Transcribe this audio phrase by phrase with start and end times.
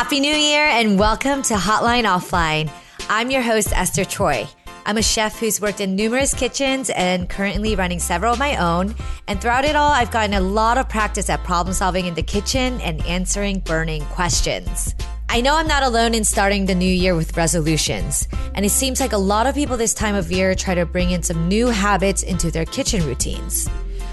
[0.00, 2.72] Happy New Year and welcome to Hotline Offline.
[3.10, 4.48] I'm your host, Esther Choi.
[4.86, 8.94] I'm a chef who's worked in numerous kitchens and currently running several of my own.
[9.28, 12.22] And throughout it all, I've gotten a lot of practice at problem solving in the
[12.22, 14.94] kitchen and answering burning questions.
[15.28, 19.00] I know I'm not alone in starting the new year with resolutions, and it seems
[19.00, 21.66] like a lot of people this time of year try to bring in some new
[21.66, 23.68] habits into their kitchen routines.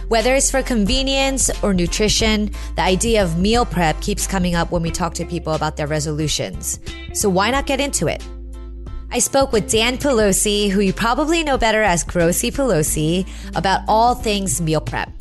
[0.07, 4.81] Whether it's for convenience or nutrition, the idea of meal prep keeps coming up when
[4.81, 6.79] we talk to people about their resolutions.
[7.11, 8.25] So why not get into it?
[9.11, 14.15] I spoke with Dan Pelosi, who you probably know better as Grossy Pelosi, about all
[14.15, 15.11] things meal prep.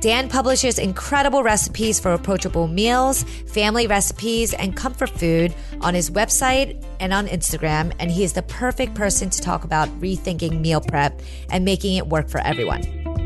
[0.00, 6.84] Dan publishes incredible recipes for approachable meals, family recipes, and comfort food on his website
[7.00, 11.22] and on Instagram, and he is the perfect person to talk about rethinking meal prep
[11.50, 12.82] and making it work for everyone.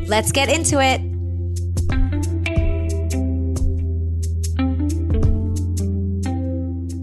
[0.07, 1.01] Let's get into it.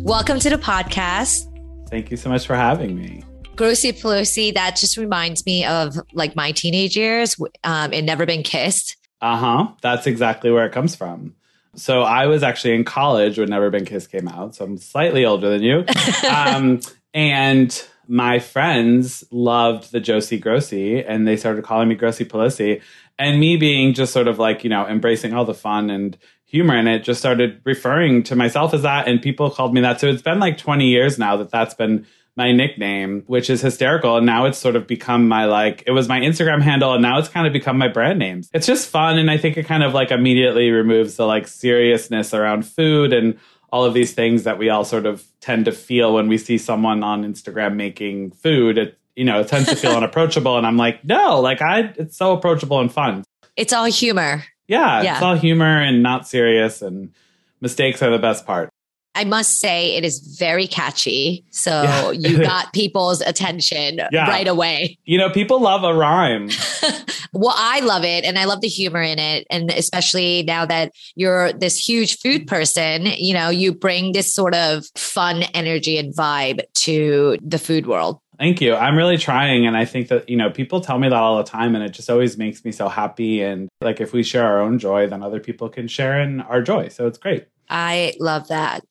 [0.03, 1.43] Welcome to the podcast.
[1.89, 3.23] Thank you so much for having me.
[3.55, 8.43] Grossy Pelosi, that just reminds me of like my teenage years um, and Never Been
[8.43, 8.95] Kissed.
[9.21, 9.67] Uh huh.
[9.82, 11.34] That's exactly where it comes from.
[11.76, 14.55] So I was actually in college when Never Been Kissed came out.
[14.55, 15.85] So I'm slightly older than you.
[16.29, 16.82] um,
[17.13, 22.82] and my friends loved the Josie Grossie and they started calling me Grossy Pelosi.
[23.20, 26.78] And me being just sort of like, you know, embracing all the fun and humor
[26.78, 29.08] in it, just started referring to myself as that.
[29.08, 30.00] And people called me that.
[30.00, 32.05] So it's been like 20 years now that that's been
[32.38, 34.18] my nickname, which is hysterical.
[34.18, 37.18] And now it's sort of become my like, it was my Instagram handle and now
[37.18, 38.44] it's kind of become my brand name.
[38.54, 39.18] It's just fun.
[39.18, 43.40] And I think it kind of like immediately removes the like seriousness around food and
[43.71, 46.57] all of these things that we all sort of tend to feel when we see
[46.57, 48.77] someone on Instagram making food.
[48.77, 50.57] It, you know, it tends to feel unapproachable.
[50.57, 53.23] And I'm like, no, like I, it's so approachable and fun.
[53.55, 54.43] It's all humor.
[54.68, 55.13] Yeah, yeah.
[55.13, 56.82] it's all humor and not serious.
[56.82, 57.13] And
[57.62, 58.70] mistakes are the best part.
[59.18, 61.43] I must say it is very catchy.
[61.49, 62.12] So yeah.
[62.12, 64.29] you got people's attention yeah.
[64.29, 65.00] right away.
[65.05, 66.50] You know, people love a rhyme.
[67.33, 69.47] well, I love it and I love the humor in it.
[69.50, 74.53] And especially now that you're this huge food person, you know, you bring this sort
[74.53, 78.19] of fun energy and vibe to the food world.
[78.38, 78.75] Thank you.
[78.75, 79.66] I'm really trying.
[79.66, 81.73] And I think that, you know, people tell me that all the time.
[81.73, 83.41] And it just always makes me so happy.
[83.41, 86.61] And like if we share our own joy, then other people can share in our
[86.61, 86.89] joy.
[86.89, 87.47] So it's great.
[87.67, 88.85] I love that.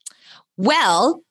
[0.56, 1.22] Well,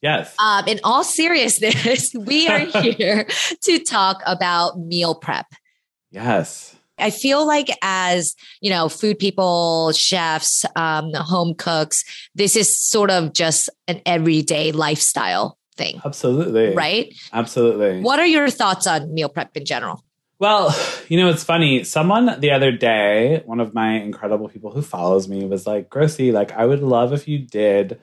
[0.00, 0.34] Yes.
[0.38, 3.26] Um, in all seriousness, we are here
[3.62, 5.46] to talk about meal prep.
[6.10, 6.76] Yes.
[7.00, 13.10] I feel like as, you know, food people, chefs, um, home cooks, this is sort
[13.10, 16.00] of just an everyday lifestyle thing.
[16.04, 16.74] Absolutely.
[16.74, 17.14] Right?
[17.32, 18.00] Absolutely.
[18.00, 20.04] What are your thoughts on meal prep in general?
[20.40, 20.74] Well,
[21.08, 21.84] you know, it's funny.
[21.84, 26.32] Someone the other day, one of my incredible people who follows me was like, Grossy,
[26.32, 28.00] like, I would love if you did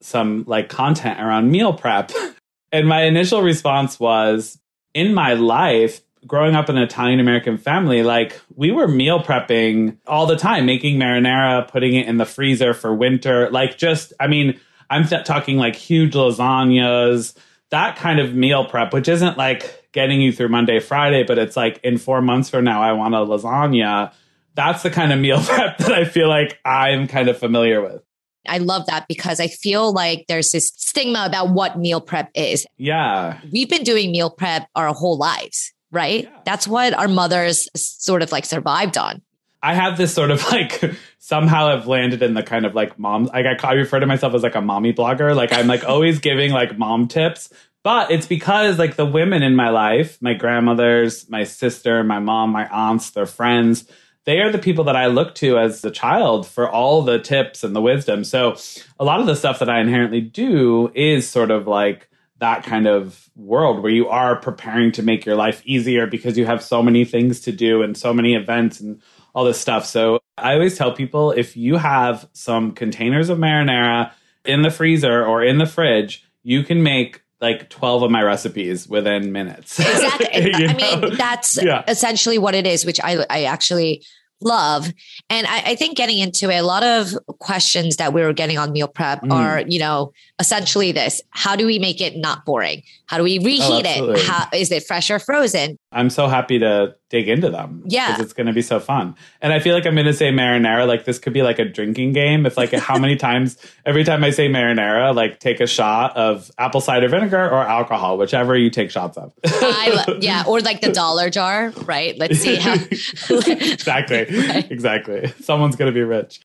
[0.00, 2.12] some like content around meal prep.
[2.72, 4.58] and my initial response was
[4.94, 9.96] in my life, growing up in an Italian American family, like we were meal prepping
[10.06, 13.50] all the time, making marinara, putting it in the freezer for winter.
[13.50, 14.58] Like, just, I mean,
[14.90, 17.36] I'm th- talking like huge lasagnas,
[17.70, 21.56] that kind of meal prep, which isn't like getting you through Monday, Friday, but it's
[21.56, 24.12] like in four months from now, I want a lasagna.
[24.54, 28.02] That's the kind of meal prep that I feel like I'm kind of familiar with.
[28.48, 32.66] I love that because I feel like there's this stigma about what meal prep is.
[32.76, 33.40] Yeah.
[33.52, 36.24] We've been doing meal prep our whole lives, right?
[36.24, 36.38] Yeah.
[36.44, 39.22] That's what our mothers sort of like survived on.
[39.62, 40.82] I have this sort of like
[41.18, 44.34] somehow I've landed in the kind of like mom like I, I refer to myself
[44.34, 45.34] as like a mommy blogger.
[45.34, 47.50] Like I'm like always giving like mom tips.
[47.82, 52.50] But it's because like the women in my life, my grandmothers, my sister, my mom,
[52.50, 53.84] my aunts, their friends,
[54.26, 57.64] they are the people that I look to as a child for all the tips
[57.64, 58.24] and the wisdom.
[58.24, 58.56] So
[59.00, 62.86] a lot of the stuff that I inherently do is sort of like that kind
[62.86, 66.82] of world where you are preparing to make your life easier because you have so
[66.82, 69.00] many things to do and so many events and
[69.34, 69.86] all this stuff.
[69.86, 74.10] So I always tell people if you have some containers of marinara
[74.44, 78.88] in the freezer or in the fridge, you can make like 12 of my recipes
[78.88, 79.78] within minutes.
[79.96, 80.54] Exactly.
[80.54, 81.84] I mean, that's yeah.
[81.88, 84.02] essentially what it is, which I, I actually
[84.40, 84.92] love.
[85.30, 88.58] And I, I, think getting into it, a lot of questions that we were getting
[88.58, 89.32] on meal prep mm.
[89.32, 92.82] are, you know, essentially this how do we make it not boring?
[93.06, 94.26] How do we reheat oh, it?
[94.26, 95.78] How is it fresh or frozen?
[95.96, 97.82] I'm so happy to dig into them.
[97.86, 98.08] Yeah.
[98.12, 99.16] Because it's going to be so fun.
[99.40, 100.86] And I feel like I'm going to say marinara.
[100.86, 102.44] Like this could be like a drinking game.
[102.44, 103.56] It's like how many times,
[103.86, 108.18] every time I say marinara, like take a shot of apple cider vinegar or alcohol,
[108.18, 109.32] whichever you take shots of.
[109.44, 110.44] I, yeah.
[110.46, 112.16] Or like the dollar jar, right?
[112.18, 112.74] Let's see how.
[113.30, 114.26] exactly.
[114.26, 114.70] Right.
[114.70, 115.32] Exactly.
[115.40, 116.40] Someone's going to be rich.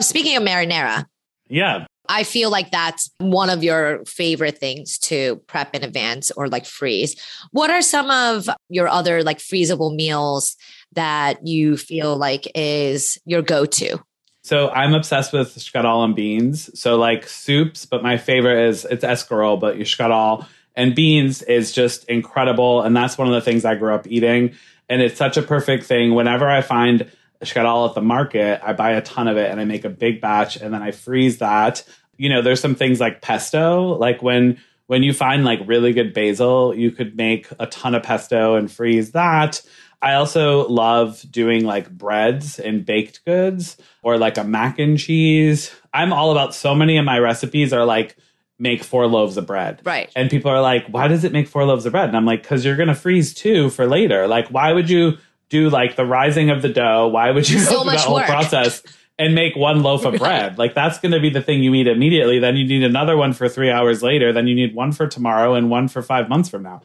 [0.00, 1.06] Speaking of marinara.
[1.48, 1.86] Yeah.
[2.08, 6.66] I feel like that's one of your favorite things to prep in advance or like
[6.66, 7.16] freeze.
[7.52, 10.56] What are some of your other like freezable meals
[10.94, 13.98] that you feel like is your go to?
[14.42, 16.78] So I'm obsessed with shkadal and beans.
[16.78, 21.70] So like soups, but my favorite is it's escarole, but your shkadal and beans is
[21.72, 22.82] just incredible.
[22.82, 24.54] And that's one of the things I grew up eating.
[24.88, 26.14] And it's such a perfect thing.
[26.14, 27.10] Whenever I find
[27.42, 30.20] shkadal at the market, I buy a ton of it and I make a big
[30.20, 31.84] batch and then I freeze that.
[32.16, 36.12] You know, there's some things like pesto, like when when you find like really good
[36.12, 39.62] basil, you could make a ton of pesto and freeze that.
[40.02, 45.72] I also love doing like breads and baked goods or like a mac and cheese.
[45.94, 48.16] I'm all about so many of my recipes are like
[48.58, 49.80] make four loaves of bread.
[49.84, 50.10] Right.
[50.14, 52.08] And people are like, why does it make four loaves of bread?
[52.08, 54.26] And I'm like, because you're going to freeze two for later.
[54.26, 55.18] Like, why would you
[55.52, 57.08] do like the rising of the dough?
[57.08, 58.26] Why would you So go through that whole work.
[58.26, 58.82] process
[59.18, 60.58] and make one loaf of bread?
[60.58, 62.38] Like, that's going to be the thing you eat immediately.
[62.38, 64.32] Then you need another one for three hours later.
[64.32, 66.80] Then you need one for tomorrow and one for five months from now.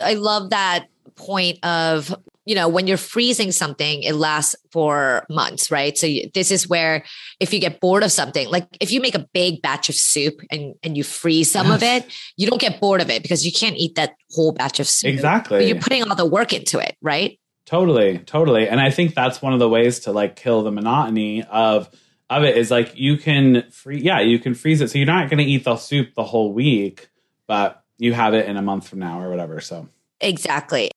[0.00, 5.70] I love that point of, you know, when you're freezing something, it lasts for months,
[5.70, 5.96] right?
[5.96, 7.04] So you, this is where
[7.40, 10.40] if you get bored of something, like if you make a big batch of soup
[10.50, 12.06] and, and you freeze some of it,
[12.36, 15.12] you don't get bored of it because you can't eat that whole batch of soup.
[15.12, 15.58] Exactly.
[15.58, 17.38] But you're putting all the work into it, right?
[17.68, 18.66] Totally, totally.
[18.66, 21.90] And I think that's one of the ways to like kill the monotony of
[22.30, 24.90] of it is like you can free yeah, you can freeze it.
[24.90, 27.10] So you're not gonna eat the soup the whole week,
[27.46, 29.60] but you have it in a month from now or whatever.
[29.60, 29.86] So
[30.22, 30.90] Exactly.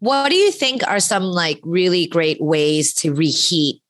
[0.00, 3.80] What do you think are some like really great ways to reheat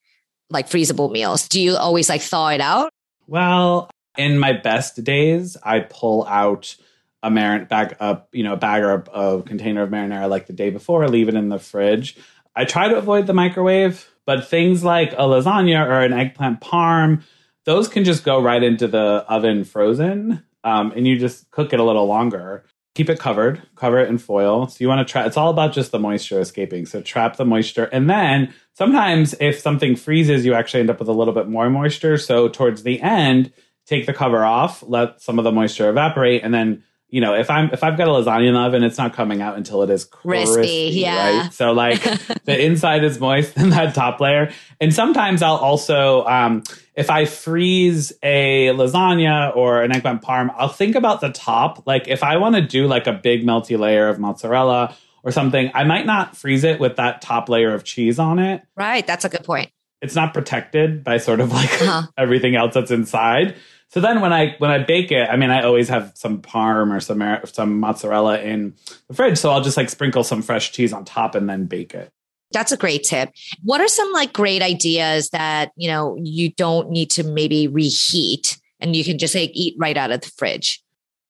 [0.50, 1.48] like freezable meals?
[1.48, 2.90] Do you always like thaw it out?
[3.26, 3.88] well,
[4.18, 6.76] in my best days, I pull out
[7.22, 10.46] a marin bag up, you know, a bag or a, a container of marinara like
[10.46, 12.16] the day before, leave it in the fridge.
[12.54, 17.22] I try to avoid the microwave, but things like a lasagna or an eggplant parm,
[17.64, 21.80] those can just go right into the oven frozen, um, and you just cook it
[21.80, 22.64] a little longer.
[22.94, 24.68] Keep it covered, cover it in foil.
[24.68, 25.26] So you want to try.
[25.26, 26.86] It's all about just the moisture escaping.
[26.86, 31.08] So trap the moisture, and then sometimes if something freezes, you actually end up with
[31.08, 32.16] a little bit more moisture.
[32.16, 33.52] So towards the end,
[33.84, 37.50] take the cover off, let some of the moisture evaporate, and then you know if
[37.50, 39.90] I'm if I've got a lasagna in the oven, it's not coming out until it
[39.90, 41.42] is Crispy, crispy, yeah.
[41.42, 41.52] Right?
[41.52, 42.02] So like
[42.44, 44.52] the inside is moist and that top layer.
[44.80, 46.62] And sometimes I'll also um,
[46.94, 51.86] if I freeze a lasagna or an eggplant parm, I'll think about the top.
[51.86, 55.70] Like if I want to do like a big melty layer of mozzarella or something,
[55.74, 59.06] I might not freeze it with that top layer of cheese on it Right.
[59.06, 59.70] That's a good point.
[60.02, 62.02] it's not protected by sort of like Uh-huh.
[62.18, 63.54] everything else that's inside.
[63.96, 66.94] So then when I when I bake it, I mean I always have some parm
[66.94, 68.74] or some some mozzarella in
[69.08, 71.94] the fridge, so I'll just like sprinkle some fresh cheese on top and then bake
[71.94, 72.10] it.
[72.52, 73.30] That's a great tip.
[73.62, 78.58] What are some like great ideas that, you know, you don't need to maybe reheat
[78.80, 80.84] and you can just like eat right out of the fridge?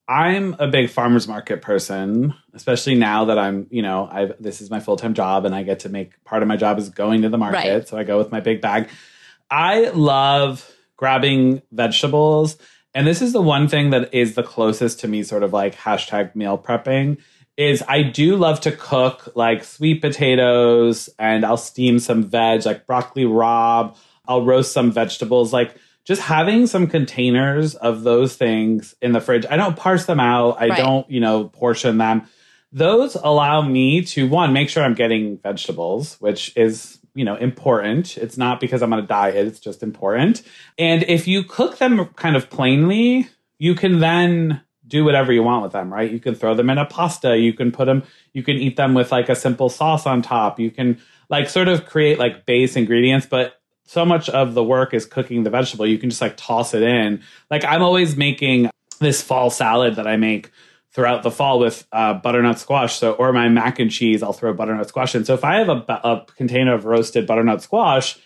[0.09, 4.73] I'm a big farmers market person, especially now that I'm, you know, I this is
[4.73, 7.23] my full time job and I get to make part of my job is going
[7.23, 7.59] to the market.
[7.59, 7.87] Right.
[7.87, 8.89] So I go with my big bag.
[9.49, 12.57] I love grabbing vegetables.
[12.95, 15.75] And this is the one thing that is the closest to me, sort of like
[15.77, 17.19] hashtag meal prepping,
[17.57, 22.87] is I do love to cook like sweet potatoes and I'll steam some veg, like
[22.87, 23.97] broccoli rabe.
[24.29, 25.53] I'll roast some vegetables.
[25.53, 29.45] Like just having some containers of those things in the fridge.
[29.51, 30.57] I don't parse them out.
[30.61, 30.79] I Right.
[30.79, 32.23] don't, you know, portion them.
[32.73, 38.19] Those allow me to one, make sure I'm getting vegetables, which is, you know, important.
[38.19, 40.43] It's not because I'm on a diet, it's just important.
[40.79, 45.63] And if you cook them kind of plainly, you can then do whatever you want
[45.63, 46.11] with them, right?
[46.11, 48.05] You can throw them in a pasta, you can put them,
[48.35, 50.61] you can eat them with like a simple sauce on top.
[50.61, 54.93] You can like sort of create like base ingredients, but so much of the work
[54.93, 55.87] is cooking the vegetable.
[55.87, 57.23] You can just like toss it in.
[57.51, 58.71] Like I'm always making
[59.01, 60.51] this fall salad that I make
[60.97, 62.99] throughout the fall with uh, butternut squash.
[62.99, 65.27] So, or my mac and cheese, I'll throw butternut squash in.
[65.27, 68.19] So if I have a, a container of roasted butternut squash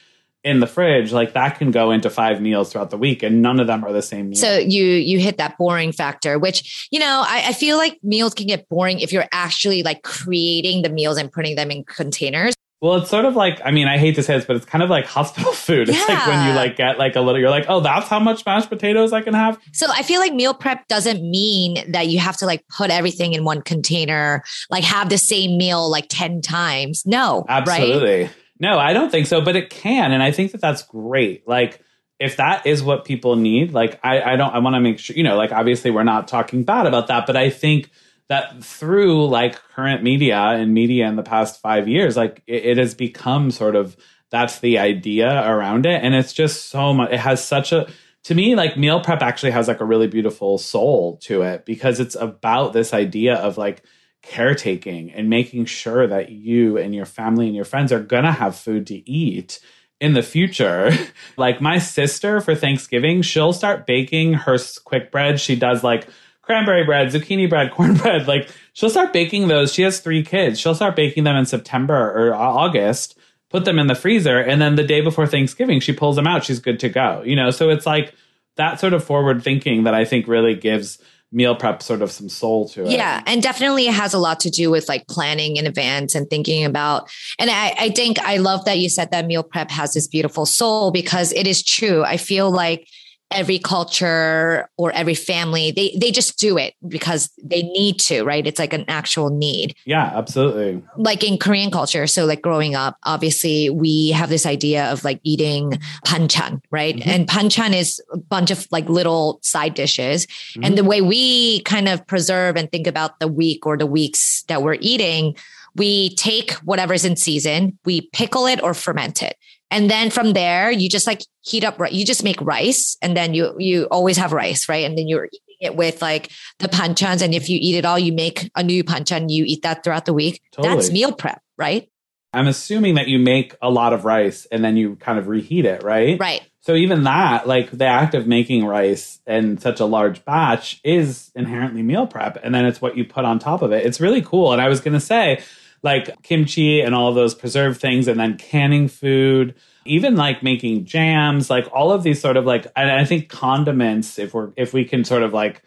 [0.44, 3.58] in the fridge, like that can go into five meals throughout the week, and none
[3.58, 4.38] of them are the same meal.
[4.38, 8.34] So you you hit that boring factor, which you know I, I feel like meals
[8.34, 12.54] can get boring if you're actually like creating the meals and putting them in containers.
[12.80, 14.82] Well, it's sort of like I mean, I hate to say this, but it's kind
[14.82, 15.88] of like hospital food.
[15.88, 18.46] It's like when you like get like a little, you're like, oh, that's how much
[18.46, 19.60] mashed potatoes I can have.
[19.72, 23.34] So I feel like meal prep doesn't mean that you have to like put everything
[23.34, 27.04] in one container, like have the same meal like 10 times.
[27.04, 27.68] No, right?
[27.68, 28.30] Absolutely.
[28.60, 30.12] No, I don't think so, but it can.
[30.12, 31.49] And I think that that's great.
[31.49, 31.80] Like,
[32.18, 35.16] if that is what people need, like, I, I don't, I want to make sure,
[35.16, 37.90] you know, like, obviously we're not talking bad about that, but I think
[38.30, 42.78] that through like current media and media in the past five years, like, it, it
[42.78, 43.96] has become sort of
[44.30, 46.00] that's the idea around it.
[46.02, 47.88] And it's just so much, it has such a,
[48.22, 51.99] to me, like meal prep actually has like a really beautiful soul to it because
[51.99, 53.82] it's about this idea of like
[54.22, 58.54] caretaking and making sure that you and your family and your friends are gonna have
[58.54, 59.58] food to eat
[60.00, 60.92] in the future.
[61.37, 65.40] like my sister for Thanksgiving, she'll start baking her quick bread.
[65.40, 66.06] She does like
[66.50, 68.26] cranberry bread, zucchini bread, cornbread.
[68.26, 69.73] Like she'll start baking those.
[69.73, 70.59] She has three kids.
[70.59, 73.16] She'll start baking them in September or August
[73.50, 76.45] put them in the freezer and then the day before Thanksgiving she pulls them out
[76.45, 78.14] she's good to go you know so it's like
[78.57, 80.99] that sort of forward thinking that I think really gives
[81.33, 82.90] meal prep sort of some soul to it.
[82.90, 83.23] Yeah.
[83.25, 86.64] And definitely it has a lot to do with like planning in advance and thinking
[86.64, 87.09] about.
[87.38, 90.45] And I, I think I love that you said that meal prep has this beautiful
[90.45, 92.02] soul because it is true.
[92.02, 92.88] I feel like
[93.30, 98.46] every culture or every family they they just do it because they need to right?
[98.46, 99.75] It's like an actual need.
[99.84, 100.82] Yeah absolutely.
[100.96, 105.20] Like in korean culture so like growing up obviously we have this idea of like
[105.22, 105.72] eating
[106.06, 106.96] banchan right?
[106.96, 107.10] Mm-hmm.
[107.10, 110.26] and banchan is a bunch of like little side dishes.
[110.26, 110.64] Mm-hmm.
[110.64, 114.42] and the way we kind of preserve and think about the week or the weeks
[114.49, 115.37] that we're eating
[115.76, 119.37] we take whatever's in season we pickle it or ferment it
[119.70, 123.34] and then from there, you just like heat up, you just make rice and then
[123.34, 124.84] you, you always have rice, right?
[124.84, 127.22] And then you're eating it with like the banchans.
[127.22, 130.06] And if you eat it all, you make a new banchan, you eat that throughout
[130.06, 130.42] the week.
[130.52, 130.74] Totally.
[130.74, 131.88] That's meal prep, right?
[132.32, 135.64] I'm assuming that you make a lot of rice and then you kind of reheat
[135.64, 136.18] it, right?
[136.18, 136.42] Right.
[136.62, 141.30] So even that, like the act of making rice in such a large batch is
[141.34, 142.38] inherently meal prep.
[142.44, 143.86] And then it's what you put on top of it.
[143.86, 144.52] It's really cool.
[144.52, 145.42] And I was going to say,
[145.82, 149.54] like kimchi and all those preserved things, and then canning food,
[149.87, 154.18] even like making jams, like all of these sort of like, and I think condiments,
[154.18, 155.62] if we're, if we can sort of like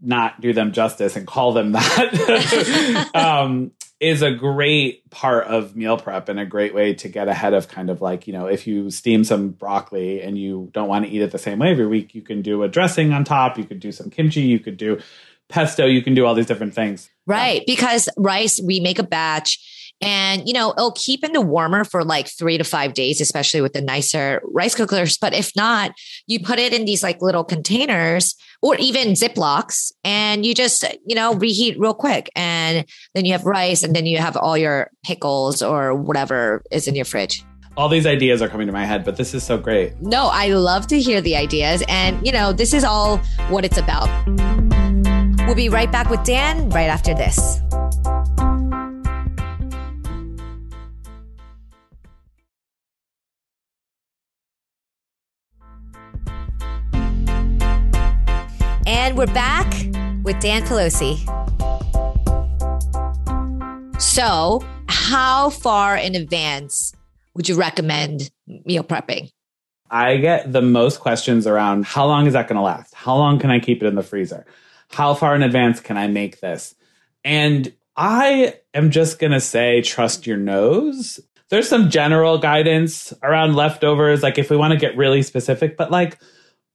[0.00, 3.70] not do them justice and call them that, um,
[4.02, 7.68] is a great part of meal prep and a great way to get ahead of
[7.68, 11.10] kind of like, you know, if you steam some broccoli and you don't want to
[11.10, 13.62] eat it the same way every week, you can do a dressing on top, you
[13.62, 15.00] could do some kimchi, you could do
[15.52, 17.10] pesto, you can do all these different things.
[17.26, 17.62] Right.
[17.66, 19.58] Because rice, we make a batch
[20.02, 23.60] and you know it'll keep in the warmer for like three to five days especially
[23.60, 25.92] with the nicer rice cookers but if not
[26.26, 31.14] you put it in these like little containers or even ziplocs and you just you
[31.14, 34.90] know reheat real quick and then you have rice and then you have all your
[35.04, 37.44] pickles or whatever is in your fridge
[37.76, 39.98] all these ideas are coming to my head, but this is so great.
[40.02, 41.82] No, I love to hear the ideas.
[41.88, 43.16] And, you know, this is all
[43.48, 44.10] what it's about.
[45.52, 47.60] We'll be right back with Dan right after this.
[58.86, 59.70] And we're back
[60.22, 61.20] with Dan Pelosi.
[64.00, 66.94] So, how far in advance
[67.34, 69.30] would you recommend meal prepping?
[69.90, 72.94] I get the most questions around how long is that going to last?
[72.94, 74.46] How long can I keep it in the freezer?
[74.92, 76.74] How far in advance can I make this?
[77.24, 81.20] And I am just going to say, trust your nose.
[81.50, 85.90] There's some general guidance around leftovers, like if we want to get really specific, but
[85.90, 86.18] like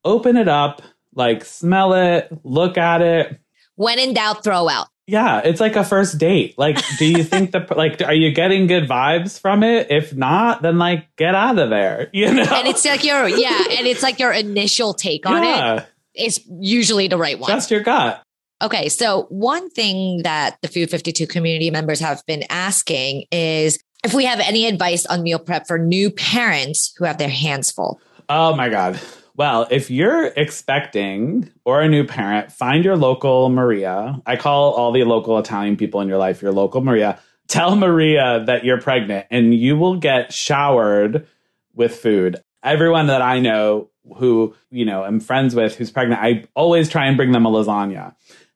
[0.03, 0.83] open it up,
[1.15, 3.39] like smell it, look at it.
[3.75, 4.87] When in doubt, throw out.
[5.07, 6.57] Yeah, it's like a first date.
[6.57, 9.87] Like, do you think the like are you getting good vibes from it?
[9.89, 12.09] If not, then like get out of there.
[12.11, 15.75] You know, and it's like your yeah, and it's like your initial take on yeah.
[15.75, 17.49] it is usually the right one.
[17.49, 18.23] Trust your gut.
[18.61, 24.13] Okay, so one thing that the Food 52 community members have been asking is if
[24.13, 27.99] we have any advice on meal prep for new parents who have their hands full.
[28.29, 28.99] Oh my God.
[29.35, 34.19] Well, if you're expecting or a new parent, find your local Maria.
[34.25, 37.19] I call all the local Italian people in your life your local Maria.
[37.47, 41.27] Tell Maria that you're pregnant and you will get showered
[41.75, 42.41] with food.
[42.63, 47.05] Everyone that I know who, you know, I'm friends with who's pregnant, I always try
[47.07, 48.15] and bring them a lasagna.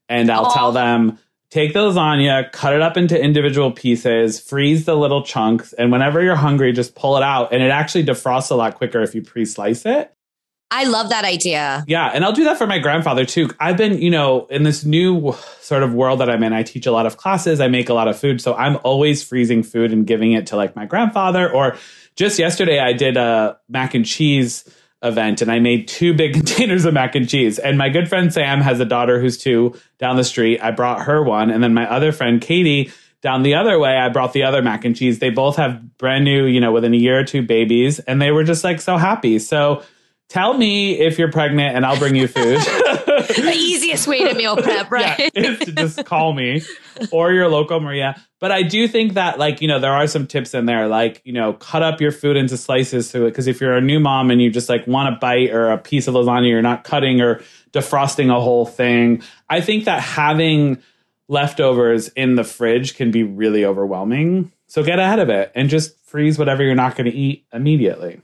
[0.10, 0.54] And I'll Aww.
[0.54, 5.74] tell them, take the lasagna, cut it up into individual pieces, freeze the little chunks,
[5.74, 7.54] and whenever you're hungry, just pull it out.
[7.54, 10.14] And it actually defrosts a lot quicker if you pre slice it.
[10.74, 11.84] I love that idea.
[11.86, 12.08] Yeah.
[12.08, 13.50] And I'll do that for my grandfather too.
[13.60, 16.86] I've been, you know, in this new sort of world that I'm in, I teach
[16.86, 18.40] a lot of classes, I make a lot of food.
[18.40, 21.52] So I'm always freezing food and giving it to like my grandfather.
[21.52, 21.76] Or
[22.16, 24.64] just yesterday, I did a mac and cheese
[25.04, 27.60] event and I made two big containers of mac and cheese.
[27.60, 30.60] And my good friend Sam has a daughter who's two down the street.
[30.62, 31.50] I brought her one.
[31.50, 32.92] And then my other friend Katie
[33.22, 35.20] down the other way, I brought the other mac and cheese.
[35.20, 38.00] They both have brand new, you know, within a year or two babies.
[38.00, 39.38] And they were just like so happy.
[39.40, 39.84] So,
[40.32, 42.58] Tell me if you're pregnant and I'll bring you food.
[43.36, 45.20] the easiest way to meal prep, right?
[45.20, 46.62] yeah, is to just call me
[47.12, 48.22] or your local Maria.
[48.40, 51.22] But I do think that, like, you know, there are some tips in there, like,
[51.24, 54.00] you know, cut up your food into slices so it because if you're a new
[54.00, 56.84] mom and you just like want a bite or a piece of lasagna, you're not
[56.84, 59.22] cutting or defrosting a whole thing.
[59.50, 60.82] I think that having
[61.28, 64.52] leftovers in the fridge can be really overwhelming.
[64.68, 68.22] So get ahead of it and just freeze whatever you're not going to eat immediately.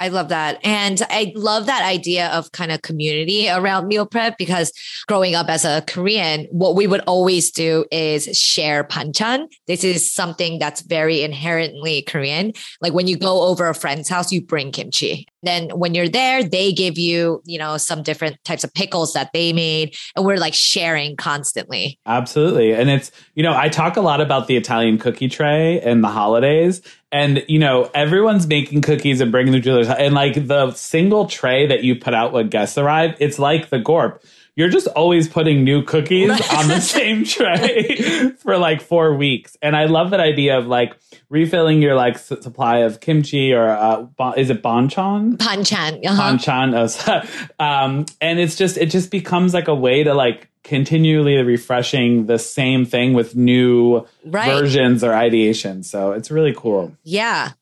[0.00, 0.58] I love that.
[0.64, 4.72] And I love that idea of kind of community around meal prep because
[5.06, 9.46] growing up as a Korean, what we would always do is share banchan.
[9.66, 12.54] This is something that's very inherently Korean.
[12.80, 15.26] Like when you go over a friend's house, you bring kimchi.
[15.42, 19.30] Then when you're there, they give you, you know, some different types of pickles that
[19.32, 19.94] they made.
[20.16, 21.98] And we're like sharing constantly.
[22.06, 22.74] Absolutely.
[22.74, 26.08] And it's, you know, I talk a lot about the Italian cookie tray and the
[26.08, 26.82] holidays.
[27.12, 31.66] And, you know, everyone's making cookies and bringing them to And like the single tray
[31.66, 34.22] that you put out when guests arrive, it's like the Gorp
[34.60, 39.56] you're just always putting new cookies on the same tray for like four weeks.
[39.62, 40.98] And I love that idea of like
[41.30, 45.38] refilling your like s- supply of kimchi or uh, bon- is it banchan?
[45.38, 46.04] Banchan.
[46.04, 46.22] Uh-huh.
[46.22, 46.74] Banchan.
[47.08, 52.26] Oh, um, and it's just, it just becomes like a way to like continually refreshing
[52.26, 54.46] the same thing with new right.
[54.46, 55.86] versions or ideations.
[55.86, 56.92] So it's really cool.
[57.02, 57.52] Yeah.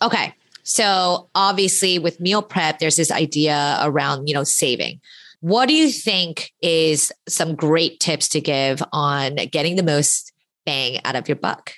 [0.00, 0.34] Okay.
[0.62, 5.00] So obviously with meal prep, there's this idea around, you know, saving.
[5.40, 10.32] What do you think is some great tips to give on getting the most
[10.64, 11.72] bang out of your buck?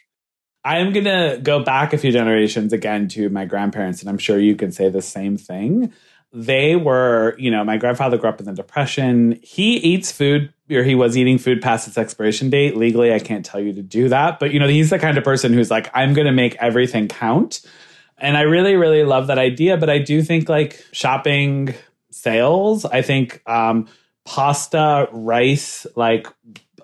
[0.67, 4.39] I'm going to go back a few generations again to my grandparents, and I'm sure
[4.39, 5.93] you can say the same thing.
[6.37, 9.39] They were, you know, my grandfather grew up in the Depression.
[9.41, 12.77] He eats food, or he was eating food past its expiration date.
[12.77, 14.41] Legally, I can't tell you to do that.
[14.41, 17.07] But, you know, he's the kind of person who's like, I'm going to make everything
[17.07, 17.65] count.
[18.19, 19.77] And I really, really love that idea.
[19.77, 21.75] But I do think like shopping
[22.11, 22.85] sales.
[22.85, 23.87] I think um,
[24.25, 26.27] pasta, rice, like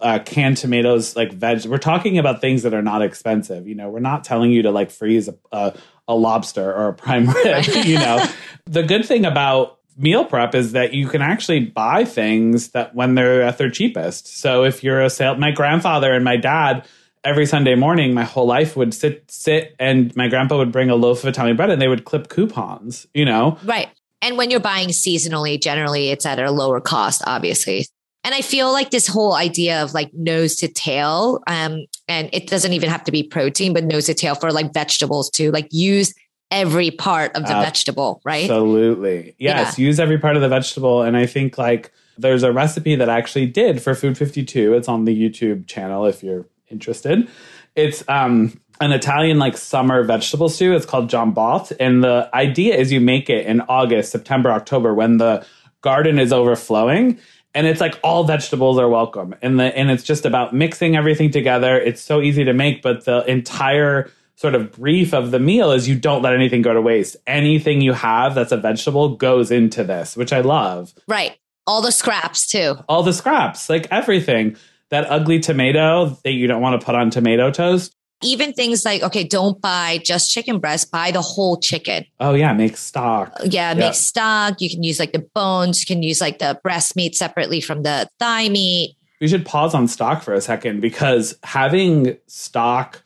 [0.00, 1.66] uh, canned tomatoes, like veg.
[1.66, 3.66] We're talking about things that are not expensive.
[3.66, 5.76] You know, we're not telling you to like freeze a, a,
[6.10, 7.64] a lobster or a prime rib.
[7.84, 8.26] you know,
[8.66, 13.14] the good thing about meal prep is that you can actually buy things that when
[13.14, 14.26] they're at their cheapest.
[14.38, 16.86] So if you're a sale, my grandfather and my dad
[17.22, 20.96] every Sunday morning, my whole life would sit sit and my grandpa would bring a
[20.96, 23.58] loaf of Italian bread and they would clip coupons, you know?
[23.62, 23.88] Right.
[24.22, 27.86] And when you're buying seasonally, generally it's at a lower cost, obviously.
[28.22, 32.48] And I feel like this whole idea of like nose to tail, um, and it
[32.48, 35.68] doesn't even have to be protein, but nose to tail for like vegetables too, like
[35.70, 36.14] use
[36.50, 38.44] every part of the uh, vegetable, right?
[38.44, 39.34] Absolutely.
[39.38, 39.84] Yes, yeah.
[39.84, 41.02] use every part of the vegetable.
[41.02, 44.74] And I think like there's a recipe that I actually did for Food 52.
[44.74, 47.28] It's on the YouTube channel if you're interested.
[47.76, 50.74] It's um an Italian like summer vegetable stew.
[50.74, 55.18] It's called giambotta, and the idea is you make it in August, September, October when
[55.18, 55.46] the
[55.82, 57.18] garden is overflowing,
[57.54, 61.30] and it's like all vegetables are welcome, and the and it's just about mixing everything
[61.30, 61.78] together.
[61.78, 65.86] It's so easy to make, but the entire sort of brief of the meal is
[65.88, 67.16] you don't let anything go to waste.
[67.26, 70.94] Anything you have that's a vegetable goes into this, which I love.
[71.06, 71.36] Right.
[71.66, 72.76] All the scraps too.
[72.88, 74.56] All the scraps, like everything.
[74.88, 79.02] That ugly tomato that you don't want to put on tomato toast, even things like
[79.02, 82.04] okay don't buy just chicken breast buy the whole chicken.
[82.18, 83.32] Oh yeah make stock.
[83.44, 84.60] Yeah, make stock.
[84.60, 85.80] You can use like the bones.
[85.80, 88.96] You can use like the breast meat separately from the thigh meat.
[89.20, 93.02] We should pause on stock for a second because having stock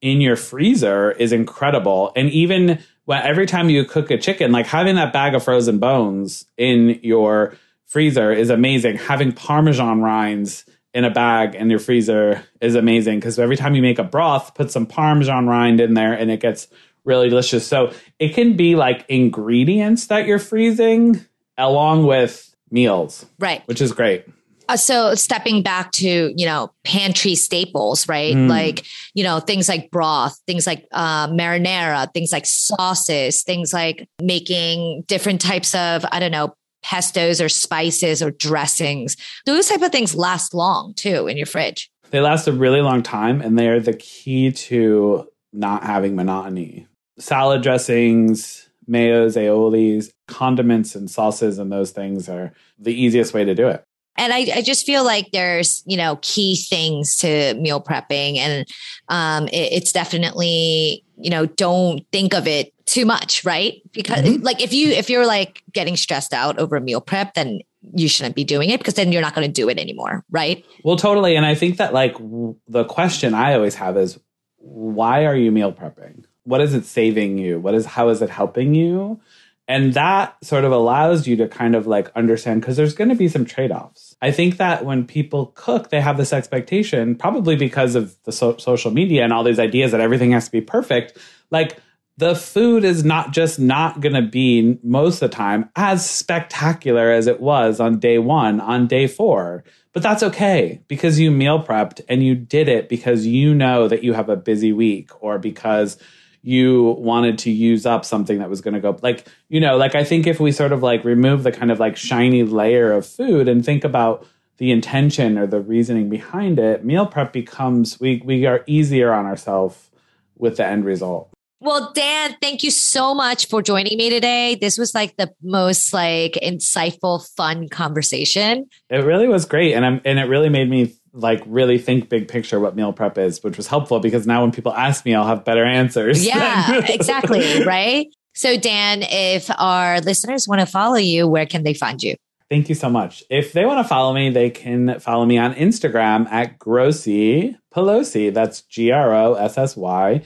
[0.00, 2.12] in your freezer is incredible.
[2.14, 5.78] And even when every time you cook a chicken like having that bag of frozen
[5.78, 8.96] bones in your freezer is amazing.
[8.96, 10.64] Having parmesan rinds
[10.96, 14.54] in a bag in your freezer is amazing because every time you make a broth,
[14.54, 16.68] put some Parmesan rind in there and it gets
[17.04, 17.66] really delicious.
[17.66, 21.22] So it can be like ingredients that you're freezing
[21.58, 23.26] along with meals.
[23.38, 23.60] Right.
[23.68, 24.24] Which is great.
[24.70, 28.48] Uh, so stepping back to you know pantry staples right mm.
[28.48, 34.08] like you know things like broth things like uh, marinara things like sauces things like
[34.20, 36.52] making different types of i don't know
[36.86, 39.16] pestos or spices or dressings.
[39.44, 41.90] Those type of things last long too in your fridge.
[42.10, 46.86] They last a really long time and they are the key to not having monotony.
[47.18, 53.54] Salad dressings, mayos, aiolis, condiments and sauces and those things are the easiest way to
[53.54, 53.84] do it.
[54.18, 58.38] And I, I just feel like there's, you know, key things to meal prepping.
[58.38, 58.66] And
[59.08, 63.82] um, it, it's definitely, you know, don't think of it too much, right?
[63.92, 64.42] Because mm-hmm.
[64.42, 67.60] like if you if you're like getting stressed out over a meal prep, then
[67.94, 70.64] you shouldn't be doing it because then you're not going to do it anymore, right?
[70.82, 71.36] Well, totally.
[71.36, 74.18] And I think that like w- the question I always have is
[74.58, 76.24] why are you meal prepping?
[76.44, 77.60] What is it saving you?
[77.60, 79.20] What is how is it helping you?
[79.68, 83.16] And that sort of allows you to kind of like understand because there's going to
[83.16, 84.14] be some trade offs.
[84.22, 88.58] I think that when people cook, they have this expectation, probably because of the so-
[88.58, 91.18] social media and all these ideas that everything has to be perfect.
[91.50, 91.78] Like,
[92.18, 97.10] the food is not just not going to be most of the time as spectacular
[97.10, 99.64] as it was on day one, on day four.
[99.92, 104.02] But that's okay because you meal prepped and you did it because you know that
[104.02, 105.98] you have a busy week or because
[106.46, 109.96] you wanted to use up something that was going to go like you know like
[109.96, 113.04] i think if we sort of like remove the kind of like shiny layer of
[113.04, 114.24] food and think about
[114.58, 119.26] the intention or the reasoning behind it meal prep becomes we we are easier on
[119.26, 119.90] ourselves
[120.38, 121.28] with the end result
[121.58, 124.56] well, Dan, thank you so much for joining me today.
[124.60, 128.66] This was like the most like insightful, fun conversation.
[128.90, 132.28] It really was great, and I'm and it really made me like really think big
[132.28, 135.26] picture what meal prep is, which was helpful because now when people ask me, I'll
[135.26, 136.24] have better answers.
[136.24, 137.64] Yeah, exactly.
[137.64, 138.08] Right.
[138.34, 142.16] So, Dan, if our listeners want to follow you, where can they find you?
[142.50, 143.24] Thank you so much.
[143.30, 148.32] If they want to follow me, they can follow me on Instagram at Grossy Pelosi.
[148.32, 150.22] That's G R O S S Y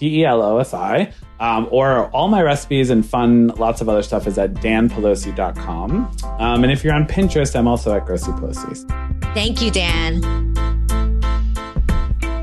[0.00, 1.12] P E L O S I.
[1.38, 6.16] Um, or all my recipes and fun, lots of other stuff is at danpelosi.com.
[6.38, 9.34] Um, and if you're on Pinterest, I'm also at Grossy Pelosi.
[9.34, 10.20] Thank you, Dan.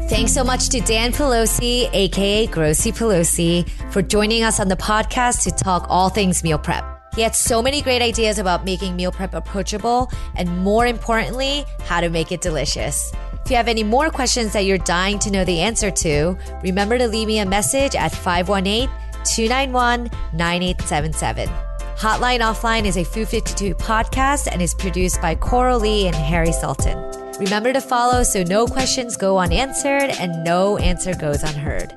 [0.08, 5.44] Thanks so much to Dan Pelosi, aka Grossy Pelosi, for joining us on the podcast
[5.44, 6.86] to talk all things meal prep.
[7.16, 12.00] He had so many great ideas about making meal prep approachable and, more importantly, how
[12.00, 13.12] to make it delicious.
[13.48, 16.98] If you have any more questions that you're dying to know the answer to, remember
[16.98, 18.90] to leave me a message at 518
[19.24, 21.48] 291 9877.
[21.96, 26.52] Hotline Offline is a Food 52 podcast and is produced by Coral Lee and Harry
[26.52, 26.98] Sultan.
[27.40, 31.94] Remember to follow so no questions go unanswered and no answer goes unheard.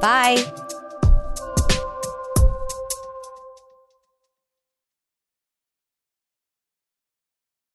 [0.00, 0.42] Bye.